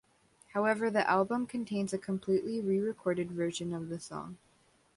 [0.55, 4.37] However, the album contains a completely re-recorded version of the song.